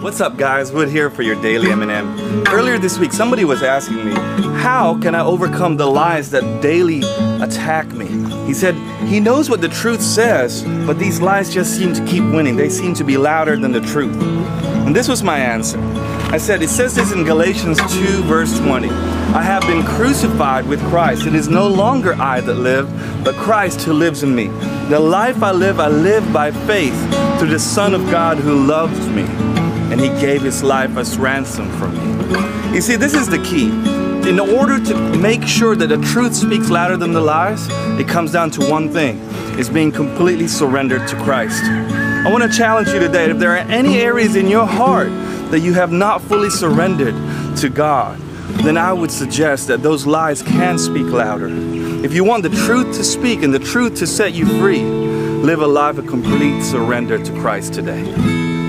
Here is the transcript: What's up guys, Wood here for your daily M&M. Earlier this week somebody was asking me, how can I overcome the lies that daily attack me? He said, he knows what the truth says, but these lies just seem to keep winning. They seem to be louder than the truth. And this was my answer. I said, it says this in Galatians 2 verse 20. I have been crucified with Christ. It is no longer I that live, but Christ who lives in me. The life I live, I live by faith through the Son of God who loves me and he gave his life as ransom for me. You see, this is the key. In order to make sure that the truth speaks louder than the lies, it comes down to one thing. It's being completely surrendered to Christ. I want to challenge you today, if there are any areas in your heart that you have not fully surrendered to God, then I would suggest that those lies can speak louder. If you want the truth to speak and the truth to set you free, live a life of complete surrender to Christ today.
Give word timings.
What's 0.00 0.22
up 0.22 0.38
guys, 0.38 0.72
Wood 0.72 0.88
here 0.88 1.10
for 1.10 1.20
your 1.20 1.34
daily 1.42 1.70
M&M. 1.70 2.46
Earlier 2.48 2.78
this 2.78 2.98
week 2.98 3.12
somebody 3.12 3.44
was 3.44 3.62
asking 3.62 4.06
me, 4.06 4.12
how 4.62 4.98
can 4.98 5.14
I 5.14 5.20
overcome 5.20 5.76
the 5.76 5.84
lies 5.84 6.30
that 6.30 6.62
daily 6.62 7.02
attack 7.42 7.86
me? 7.88 8.06
He 8.46 8.54
said, 8.54 8.76
he 9.06 9.20
knows 9.20 9.50
what 9.50 9.60
the 9.60 9.68
truth 9.68 10.00
says, 10.00 10.64
but 10.86 10.98
these 10.98 11.20
lies 11.20 11.52
just 11.52 11.76
seem 11.76 11.92
to 11.92 12.02
keep 12.06 12.24
winning. 12.24 12.56
They 12.56 12.70
seem 12.70 12.94
to 12.94 13.04
be 13.04 13.18
louder 13.18 13.58
than 13.58 13.72
the 13.72 13.82
truth. 13.82 14.16
And 14.86 14.96
this 14.96 15.06
was 15.06 15.22
my 15.22 15.38
answer. 15.38 15.78
I 16.32 16.38
said, 16.38 16.62
it 16.62 16.70
says 16.70 16.94
this 16.94 17.12
in 17.12 17.24
Galatians 17.24 17.78
2 17.92 18.22
verse 18.22 18.58
20. 18.58 18.88
I 18.88 19.42
have 19.42 19.64
been 19.64 19.84
crucified 19.84 20.66
with 20.66 20.80
Christ. 20.88 21.26
It 21.26 21.34
is 21.34 21.48
no 21.48 21.68
longer 21.68 22.14
I 22.14 22.40
that 22.40 22.54
live, 22.54 22.88
but 23.22 23.34
Christ 23.34 23.82
who 23.82 23.92
lives 23.92 24.22
in 24.22 24.34
me. 24.34 24.46
The 24.88 24.98
life 24.98 25.42
I 25.42 25.52
live, 25.52 25.78
I 25.78 25.88
live 25.88 26.32
by 26.32 26.52
faith 26.52 26.98
through 27.38 27.50
the 27.50 27.58
Son 27.58 27.92
of 27.92 28.10
God 28.10 28.38
who 28.38 28.64
loves 28.64 29.06
me 29.10 29.59
and 30.00 30.14
he 30.14 30.20
gave 30.20 30.42
his 30.42 30.62
life 30.62 30.96
as 30.96 31.18
ransom 31.18 31.70
for 31.78 31.88
me. 31.88 32.74
You 32.74 32.80
see, 32.80 32.96
this 32.96 33.12
is 33.12 33.28
the 33.28 33.38
key. 33.42 33.68
In 34.28 34.38
order 34.38 34.82
to 34.84 34.94
make 35.18 35.42
sure 35.42 35.76
that 35.76 35.88
the 35.88 35.98
truth 35.98 36.34
speaks 36.34 36.70
louder 36.70 36.96
than 36.96 37.12
the 37.12 37.20
lies, 37.20 37.68
it 37.98 38.08
comes 38.08 38.32
down 38.32 38.50
to 38.52 38.70
one 38.70 38.90
thing. 38.90 39.20
It's 39.58 39.68
being 39.68 39.92
completely 39.92 40.48
surrendered 40.48 41.06
to 41.08 41.16
Christ. 41.16 41.62
I 41.64 42.30
want 42.30 42.50
to 42.50 42.56
challenge 42.56 42.88
you 42.88 42.98
today, 42.98 43.30
if 43.30 43.38
there 43.38 43.52
are 43.52 43.68
any 43.68 43.98
areas 43.98 44.36
in 44.36 44.48
your 44.48 44.66
heart 44.66 45.08
that 45.50 45.60
you 45.60 45.74
have 45.74 45.92
not 45.92 46.22
fully 46.22 46.50
surrendered 46.50 47.14
to 47.58 47.68
God, 47.68 48.18
then 48.62 48.76
I 48.76 48.92
would 48.92 49.10
suggest 49.10 49.68
that 49.68 49.82
those 49.82 50.06
lies 50.06 50.42
can 50.42 50.78
speak 50.78 51.06
louder. 51.06 51.48
If 52.04 52.14
you 52.14 52.24
want 52.24 52.42
the 52.42 52.50
truth 52.50 52.96
to 52.96 53.04
speak 53.04 53.42
and 53.42 53.52
the 53.52 53.58
truth 53.58 53.96
to 53.96 54.06
set 54.06 54.32
you 54.32 54.46
free, 54.60 54.82
live 54.82 55.60
a 55.60 55.66
life 55.66 55.98
of 55.98 56.06
complete 56.06 56.62
surrender 56.62 57.22
to 57.22 57.32
Christ 57.40 57.74
today. 57.74 58.59